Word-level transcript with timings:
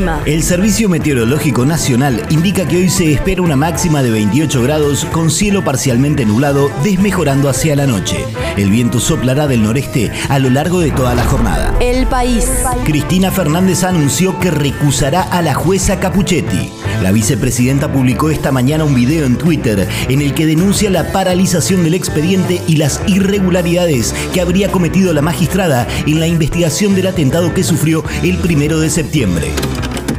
El 0.00 0.06
clima. 0.06 0.22
El 0.24 0.42
Servicio 0.42 0.88
Meteorológico 0.88 1.66
Nacional 1.66 2.22
indica 2.30 2.66
que 2.66 2.78
hoy 2.78 2.88
se 2.88 3.12
espera 3.12 3.42
una 3.42 3.56
máxima 3.56 4.02
de 4.02 4.10
28 4.10 4.62
grados 4.62 5.04
con 5.12 5.30
cielo 5.30 5.62
parcialmente 5.62 6.24
nublado, 6.24 6.70
desmejorando 6.82 7.48
hacia 7.48 7.76
la 7.76 7.86
noche. 7.86 8.24
El 8.56 8.70
viento 8.70 8.98
soplará 8.98 9.46
del 9.46 9.62
noreste 9.62 10.10
a 10.28 10.38
lo 10.38 10.48
largo 10.48 10.80
de 10.80 10.90
toda 10.90 11.14
la 11.14 11.24
jornada. 11.24 11.74
El 11.80 12.06
país. 12.06 12.48
Cristina 12.84 13.30
Fernández 13.30 13.84
anunció 13.84 14.38
que 14.38 14.50
recusará 14.50 15.22
a 15.22 15.42
la 15.42 15.54
jueza 15.54 16.00
Capuchetti. 16.00 16.70
La 17.02 17.12
vicepresidenta 17.12 17.92
publicó 17.92 18.30
esta 18.30 18.52
mañana 18.52 18.84
un 18.84 18.94
video 18.94 19.24
en 19.24 19.36
Twitter 19.36 19.88
en 20.08 20.20
el 20.20 20.34
que 20.34 20.46
denuncia 20.46 20.90
la 20.90 21.12
paralización 21.12 21.82
del 21.82 21.94
expediente 21.94 22.60
y 22.66 22.76
las 22.76 23.00
irregularidades 23.06 24.14
que 24.34 24.40
habría 24.40 24.70
cometido 24.70 25.12
la 25.12 25.22
magistrada 25.22 25.86
en 26.06 26.20
la 26.20 26.26
investigación 26.26 26.94
del 26.94 27.06
atentado 27.06 27.54
que 27.54 27.64
sufrió 27.64 28.04
el 28.22 28.38
primero 28.38 28.80
de 28.80 28.90
septiembre. 28.90 29.50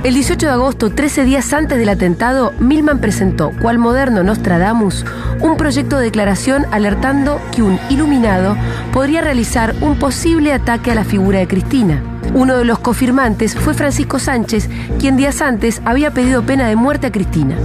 El 0.04 0.16
18 0.16 0.48
de 0.48 0.52
agosto, 0.52 0.90
13 0.90 1.26
días 1.26 1.54
antes 1.54 1.78
del 1.78 1.88
atentado, 1.88 2.54
Milman 2.58 2.98
presentó, 2.98 3.52
cual 3.52 3.78
moderno 3.78 4.24
Nostradamus, 4.24 5.06
un 5.42 5.58
proyecto 5.58 6.00
de 6.00 6.06
declaración 6.06 6.66
alertando 6.72 7.40
que 7.56 7.62
un 7.62 7.80
iluminado 7.92 8.58
podría 8.94 9.22
realizar 9.22 9.76
un 9.80 10.00
posible 10.00 10.54
ataque 10.54 10.90
a 10.90 10.96
la 10.96 11.04
figura 11.04 11.38
de 11.38 11.48
Cristina. 11.48 12.02
Uno 12.34 12.58
de 12.58 12.66
los 12.66 12.80
confirmantes 12.80 13.56
fue 13.56 13.76
Francisco 13.76 14.18
Sánchez, 14.18 14.70
quien 15.00 15.18
días 15.18 15.40
antes 15.40 15.84
había 15.86 16.10
pedido 16.10 16.42
pena 16.42 16.68
de 16.68 16.76
muerte 16.76 17.06
a 17.06 17.12
Cristina. 17.12 17.56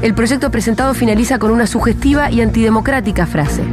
El 0.00 0.14
proyecto 0.14 0.52
presentado 0.52 0.94
finaliza 0.94 1.40
con 1.40 1.50
una 1.50 1.66
sugestiva 1.66 2.30
y 2.30 2.40
antidemocrática 2.40 3.26
frase. 3.26 3.64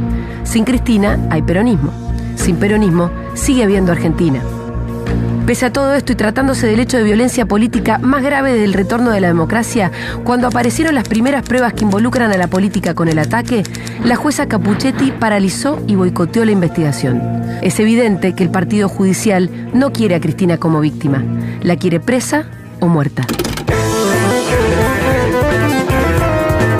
Sin 0.42 0.64
Cristina 0.64 1.20
hay 1.30 1.42
peronismo. 1.42 1.92
Sin 2.34 2.56
peronismo 2.56 3.12
sigue 3.34 3.62
habiendo 3.62 3.92
Argentina. 3.92 4.42
Pese 5.48 5.64
a 5.64 5.72
todo 5.72 5.94
esto 5.94 6.12
y 6.12 6.14
tratándose 6.14 6.66
del 6.66 6.78
hecho 6.78 6.98
de 6.98 7.04
violencia 7.04 7.46
política 7.46 7.96
más 7.96 8.22
grave 8.22 8.52
del 8.52 8.74
retorno 8.74 9.12
de 9.12 9.22
la 9.22 9.28
democracia, 9.28 9.90
cuando 10.22 10.46
aparecieron 10.46 10.94
las 10.94 11.08
primeras 11.08 11.42
pruebas 11.42 11.72
que 11.72 11.84
involucran 11.84 12.30
a 12.30 12.36
la 12.36 12.48
política 12.48 12.92
con 12.92 13.08
el 13.08 13.18
ataque, 13.18 13.62
la 14.04 14.14
jueza 14.14 14.46
Capuchetti 14.46 15.10
paralizó 15.10 15.82
y 15.86 15.94
boicoteó 15.94 16.44
la 16.44 16.52
investigación. 16.52 17.22
Es 17.62 17.80
evidente 17.80 18.34
que 18.34 18.42
el 18.42 18.50
Partido 18.50 18.90
Judicial 18.90 19.48
no 19.72 19.90
quiere 19.90 20.16
a 20.16 20.20
Cristina 20.20 20.58
como 20.58 20.80
víctima, 20.80 21.24
la 21.62 21.76
quiere 21.76 21.98
presa 21.98 22.44
o 22.80 22.88
muerta. 22.88 23.26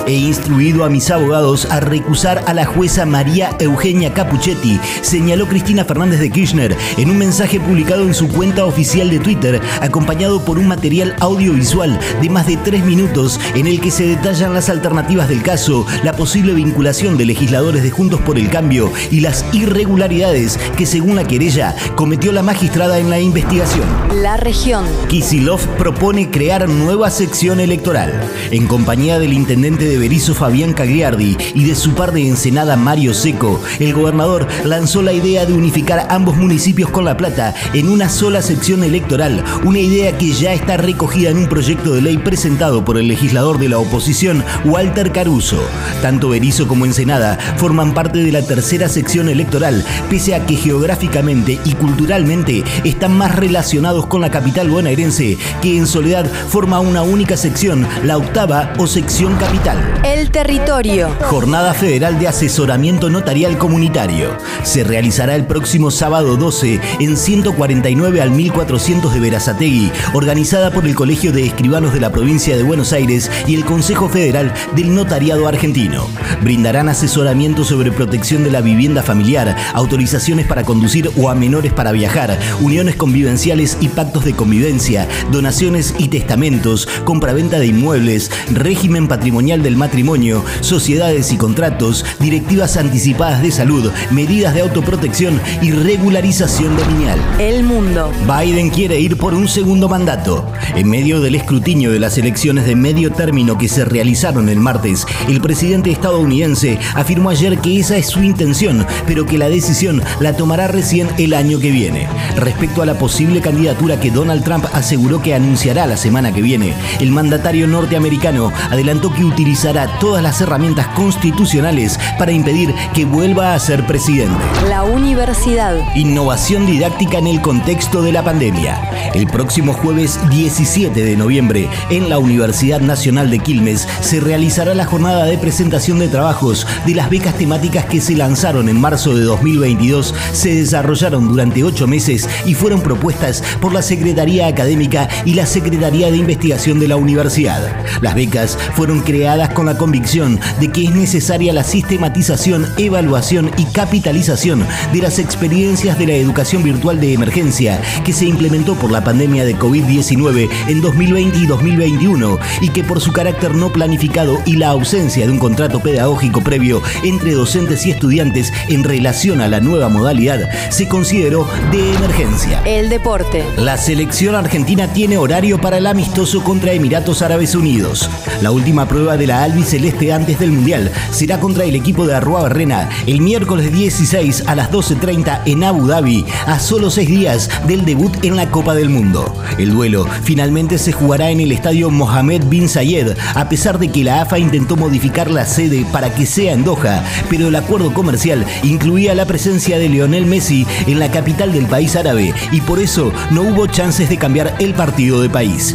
He 0.08 0.14
instruido 0.14 0.86
a 0.86 0.88
mis 0.88 1.10
abogados 1.10 1.66
a 1.70 1.80
recusar 1.80 2.42
a 2.46 2.54
la 2.54 2.64
jueza 2.64 3.04
María 3.04 3.54
Eugenia 3.60 4.14
Capuchetti, 4.14 4.80
señaló 5.02 5.46
Cristina 5.46 5.84
Fernández 5.84 6.18
de 6.18 6.30
Kirchner 6.30 6.74
en 6.96 7.10
un 7.10 7.18
mensaje 7.18 7.60
publicado 7.60 8.04
en 8.04 8.14
su 8.14 8.26
cuenta 8.26 8.64
oficial 8.64 9.10
de 9.10 9.18
Twitter, 9.18 9.60
acompañado 9.82 10.42
por 10.46 10.56
un 10.56 10.66
material 10.66 11.14
audiovisual 11.20 12.00
de 12.22 12.30
más 12.30 12.46
de 12.46 12.56
tres 12.56 12.86
minutos 12.86 13.38
en 13.54 13.66
el 13.66 13.82
que 13.82 13.90
se 13.90 14.06
detallan 14.06 14.54
las 14.54 14.70
alternativas 14.70 15.28
del 15.28 15.42
caso, 15.42 15.84
la 16.02 16.14
posible 16.14 16.54
vinculación 16.54 17.18
de 17.18 17.26
legisladores 17.26 17.82
de 17.82 17.90
Juntos 17.90 18.22
por 18.22 18.38
el 18.38 18.48
Cambio 18.48 18.90
y 19.10 19.20
las 19.20 19.44
irregularidades 19.52 20.58
que, 20.78 20.86
según 20.86 21.16
la 21.16 21.26
querella, 21.26 21.76
cometió 21.96 22.32
la 22.32 22.42
magistrada 22.42 22.98
en 22.98 23.10
la 23.10 23.20
investigación. 23.20 23.86
La 24.22 24.38
región. 24.38 24.86
Kisilov 25.10 25.60
propone 25.76 26.30
crear 26.30 26.66
nueva 26.66 27.10
sección 27.10 27.60
electoral. 27.60 28.10
En 28.50 28.66
compañía 28.66 29.18
del 29.18 29.34
intendente 29.34 29.84
de 29.84 29.97
Berizo 29.98 30.34
Fabián 30.34 30.72
Cagliardi 30.72 31.36
y 31.54 31.64
de 31.64 31.74
su 31.74 31.94
par 31.94 32.12
de 32.12 32.26
Ensenada 32.26 32.76
Mario 32.76 33.14
Seco, 33.14 33.60
el 33.78 33.94
gobernador 33.94 34.46
lanzó 34.64 35.02
la 35.02 35.12
idea 35.12 35.46
de 35.46 35.52
unificar 35.52 36.06
ambos 36.10 36.36
municipios 36.36 36.90
con 36.90 37.04
La 37.04 37.16
Plata 37.16 37.54
en 37.74 37.88
una 37.88 38.08
sola 38.08 38.42
sección 38.42 38.84
electoral, 38.84 39.42
una 39.64 39.78
idea 39.78 40.16
que 40.16 40.32
ya 40.32 40.52
está 40.52 40.76
recogida 40.76 41.30
en 41.30 41.38
un 41.38 41.48
proyecto 41.48 41.92
de 41.92 42.02
ley 42.02 42.18
presentado 42.18 42.84
por 42.84 42.98
el 42.98 43.08
legislador 43.08 43.58
de 43.58 43.68
la 43.68 43.78
oposición, 43.78 44.44
Walter 44.64 45.12
Caruso. 45.12 45.60
Tanto 46.02 46.28
Berizo 46.28 46.68
como 46.68 46.86
Ensenada 46.86 47.38
forman 47.56 47.94
parte 47.94 48.20
de 48.20 48.32
la 48.32 48.42
tercera 48.42 48.88
sección 48.88 49.28
electoral, 49.28 49.84
pese 50.08 50.34
a 50.34 50.46
que 50.46 50.56
geográficamente 50.56 51.58
y 51.64 51.72
culturalmente 51.72 52.64
están 52.84 53.16
más 53.16 53.34
relacionados 53.34 54.06
con 54.06 54.20
la 54.20 54.30
capital 54.30 54.70
bonaerense, 54.70 55.38
que 55.60 55.76
en 55.76 55.86
soledad 55.86 56.26
forma 56.26 56.80
una 56.80 57.02
única 57.02 57.36
sección, 57.36 57.86
la 58.04 58.16
octava 58.16 58.72
o 58.78 58.86
sección 58.86 59.34
capital. 59.36 59.87
El 60.04 60.30
territorio. 60.30 61.08
Jornada 61.22 61.74
Federal 61.74 62.18
de 62.18 62.28
Asesoramiento 62.28 63.10
Notarial 63.10 63.58
Comunitario. 63.58 64.30
Se 64.62 64.84
realizará 64.84 65.34
el 65.34 65.46
próximo 65.46 65.90
sábado 65.90 66.36
12 66.36 66.80
en 67.00 67.16
149 67.16 68.20
al 68.20 68.30
1400 68.30 69.14
de 69.14 69.20
Verazategui, 69.20 69.90
organizada 70.12 70.70
por 70.70 70.86
el 70.86 70.94
Colegio 70.94 71.32
de 71.32 71.46
Escribanos 71.46 71.92
de 71.92 72.00
la 72.00 72.10
Provincia 72.10 72.56
de 72.56 72.62
Buenos 72.62 72.92
Aires 72.92 73.30
y 73.46 73.54
el 73.54 73.64
Consejo 73.64 74.08
Federal 74.08 74.52
del 74.74 74.94
Notariado 74.94 75.48
Argentino. 75.48 76.06
Brindarán 76.42 76.88
asesoramiento 76.88 77.64
sobre 77.64 77.92
protección 77.92 78.44
de 78.44 78.50
la 78.50 78.60
vivienda 78.60 79.02
familiar, 79.02 79.56
autorizaciones 79.74 80.46
para 80.46 80.64
conducir 80.64 81.10
o 81.16 81.30
a 81.30 81.34
menores 81.34 81.72
para 81.72 81.92
viajar, 81.92 82.38
uniones 82.60 82.96
convivenciales 82.96 83.78
y 83.80 83.88
pactos 83.88 84.24
de 84.24 84.34
convivencia, 84.34 85.08
donaciones 85.30 85.94
y 85.98 86.08
testamentos, 86.08 86.86
compraventa 87.04 87.58
de 87.58 87.66
inmuebles, 87.66 88.30
régimen 88.52 89.08
patrimonial 89.08 89.62
del 89.62 89.76
matrimonio, 89.78 90.44
sociedades 90.60 91.32
y 91.32 91.36
contratos, 91.36 92.04
directivas 92.20 92.76
anticipadas 92.76 93.42
de 93.42 93.50
salud, 93.50 93.90
medidas 94.10 94.54
de 94.54 94.60
autoprotección 94.60 95.40
y 95.62 95.70
regularización 95.70 96.76
dominial. 96.76 97.18
El 97.38 97.62
mundo. 97.62 98.10
Biden 98.26 98.70
quiere 98.70 99.00
ir 99.00 99.16
por 99.16 99.34
un 99.34 99.48
segundo 99.48 99.88
mandato. 99.88 100.50
En 100.74 100.88
medio 100.88 101.20
del 101.20 101.36
escrutinio 101.36 101.92
de 101.92 102.00
las 102.00 102.18
elecciones 102.18 102.66
de 102.66 102.74
medio 102.74 103.12
término 103.12 103.56
que 103.58 103.68
se 103.68 103.84
realizaron 103.84 104.48
el 104.48 104.60
martes, 104.60 105.06
el 105.28 105.40
presidente 105.40 105.90
estadounidense 105.90 106.78
afirmó 106.94 107.30
ayer 107.30 107.58
que 107.58 107.78
esa 107.78 107.96
es 107.96 108.06
su 108.06 108.22
intención, 108.22 108.86
pero 109.06 109.26
que 109.26 109.38
la 109.38 109.48
decisión 109.48 110.02
la 110.20 110.36
tomará 110.36 110.68
recién 110.68 111.08
el 111.18 111.34
año 111.34 111.58
que 111.60 111.70
viene. 111.70 112.08
Respecto 112.36 112.82
a 112.82 112.86
la 112.86 112.98
posible 112.98 113.40
candidatura 113.40 114.00
que 114.00 114.10
Donald 114.10 114.44
Trump 114.44 114.66
aseguró 114.72 115.22
que 115.22 115.34
anunciará 115.34 115.86
la 115.86 115.96
semana 115.96 116.32
que 116.32 116.42
viene, 116.42 116.74
el 117.00 117.12
mandatario 117.12 117.66
norteamericano 117.66 118.52
adelantó 118.70 119.12
que 119.14 119.24
utilizará 119.24 119.57
todas 119.98 120.22
las 120.22 120.40
herramientas 120.40 120.86
constitucionales 120.88 121.98
para 122.16 122.30
impedir 122.30 122.72
que 122.94 123.04
vuelva 123.04 123.54
a 123.54 123.58
ser 123.58 123.84
presidente. 123.86 124.38
La 124.68 124.84
universidad. 124.84 125.76
Innovación 125.96 126.64
didáctica 126.64 127.18
en 127.18 127.26
el 127.26 127.42
contexto 127.42 128.00
de 128.02 128.12
la 128.12 128.22
pandemia. 128.22 128.80
El 129.14 129.26
próximo 129.26 129.72
jueves 129.72 130.20
17 130.30 131.02
de 131.02 131.16
noviembre, 131.16 131.68
en 131.90 132.08
la 132.08 132.18
Universidad 132.18 132.80
Nacional 132.80 133.30
de 133.30 133.40
Quilmes, 133.40 133.88
se 134.00 134.20
realizará 134.20 134.74
la 134.74 134.84
jornada 134.84 135.24
de 135.24 135.38
presentación 135.38 135.98
de 135.98 136.08
trabajos 136.08 136.64
de 136.86 136.94
las 136.94 137.10
becas 137.10 137.34
temáticas 137.34 137.84
que 137.86 138.00
se 138.00 138.14
lanzaron 138.14 138.68
en 138.68 138.80
marzo 138.80 139.14
de 139.16 139.24
2022, 139.24 140.14
se 140.32 140.54
desarrollaron 140.54 141.28
durante 141.28 141.64
ocho 141.64 141.88
meses 141.88 142.28
y 142.46 142.54
fueron 142.54 142.80
propuestas 142.80 143.42
por 143.60 143.72
la 143.72 143.82
Secretaría 143.82 144.46
Académica 144.46 145.08
y 145.24 145.34
la 145.34 145.46
Secretaría 145.46 146.12
de 146.12 146.16
Investigación 146.16 146.78
de 146.78 146.88
la 146.88 146.96
Universidad. 146.96 147.60
Las 148.00 148.14
becas 148.14 148.56
fueron 148.74 149.00
creadas 149.00 149.47
con 149.54 149.66
la 149.66 149.76
convicción 149.76 150.38
de 150.60 150.68
que 150.68 150.84
es 150.84 150.94
necesaria 150.94 151.52
la 151.52 151.64
sistematización, 151.64 152.66
evaluación 152.76 153.50
y 153.56 153.64
capitalización 153.64 154.66
de 154.92 155.02
las 155.02 155.18
experiencias 155.18 155.98
de 155.98 156.06
la 156.06 156.14
educación 156.14 156.62
virtual 156.62 157.00
de 157.00 157.12
emergencia 157.12 157.80
que 158.04 158.12
se 158.12 158.26
implementó 158.26 158.74
por 158.74 158.90
la 158.90 159.04
pandemia 159.04 159.44
de 159.44 159.56
COVID-19 159.56 160.48
en 160.68 160.80
2020 160.80 161.38
y 161.38 161.46
2021 161.46 162.38
y 162.60 162.68
que 162.70 162.84
por 162.84 163.00
su 163.00 163.12
carácter 163.12 163.54
no 163.54 163.72
planificado 163.72 164.38
y 164.44 164.56
la 164.56 164.68
ausencia 164.68 165.26
de 165.26 165.32
un 165.32 165.38
contrato 165.38 165.80
pedagógico 165.80 166.40
previo 166.40 166.82
entre 167.02 167.32
docentes 167.32 167.86
y 167.86 167.90
estudiantes 167.90 168.52
en 168.68 168.84
relación 168.84 169.40
a 169.40 169.48
la 169.48 169.60
nueva 169.60 169.88
modalidad 169.88 170.48
se 170.70 170.88
consideró 170.88 171.48
de 171.70 171.94
emergencia. 171.94 172.62
El 172.64 172.88
deporte. 172.88 173.44
La 173.56 173.76
selección 173.76 174.34
argentina 174.34 174.92
tiene 174.92 175.18
horario 175.18 175.60
para 175.60 175.78
el 175.78 175.86
amistoso 175.86 176.42
contra 176.42 176.72
Emiratos 176.72 177.22
Árabes 177.22 177.54
Unidos. 177.54 178.08
La 178.42 178.50
última 178.50 178.86
prueba 178.86 179.16
de 179.16 179.26
la 179.26 179.37
albiceleste 179.42 180.12
antes 180.12 180.38
del 180.38 180.52
Mundial 180.52 180.90
será 181.10 181.40
contra 181.40 181.64
el 181.64 181.74
equipo 181.74 182.06
de 182.06 182.14
Arrua 182.14 182.42
Barrena 182.42 182.88
el 183.06 183.20
miércoles 183.20 183.72
16 183.72 184.44
a 184.46 184.54
las 184.54 184.70
12.30 184.70 185.42
en 185.46 185.64
Abu 185.64 185.86
Dhabi, 185.86 186.24
a 186.46 186.58
solo 186.58 186.90
seis 186.90 187.08
días 187.08 187.50
del 187.66 187.84
debut 187.84 188.24
en 188.24 188.36
la 188.36 188.50
Copa 188.50 188.74
del 188.74 188.88
Mundo. 188.88 189.34
El 189.58 189.72
duelo 189.72 190.06
finalmente 190.22 190.78
se 190.78 190.92
jugará 190.92 191.30
en 191.30 191.40
el 191.40 191.52
estadio 191.52 191.90
Mohamed 191.90 192.44
bin 192.46 192.68
Zayed, 192.68 193.16
a 193.34 193.48
pesar 193.48 193.78
de 193.78 193.88
que 193.88 194.04
la 194.04 194.22
AFA 194.22 194.38
intentó 194.38 194.76
modificar 194.76 195.30
la 195.30 195.46
sede 195.46 195.86
para 195.92 196.14
que 196.14 196.26
sea 196.26 196.52
en 196.52 196.64
Doha, 196.64 197.04
pero 197.30 197.48
el 197.48 197.56
acuerdo 197.56 197.92
comercial 197.92 198.44
incluía 198.62 199.14
la 199.14 199.26
presencia 199.26 199.78
de 199.78 199.88
Lionel 199.88 200.26
Messi 200.26 200.66
en 200.86 200.98
la 200.98 201.10
capital 201.10 201.52
del 201.52 201.66
país 201.66 201.96
árabe 201.96 202.34
y 202.52 202.60
por 202.60 202.78
eso 202.78 203.12
no 203.30 203.42
hubo 203.42 203.66
chances 203.66 204.08
de 204.08 204.18
cambiar 204.18 204.54
el 204.58 204.74
partido 204.74 205.20
de 205.20 205.30
país. 205.30 205.74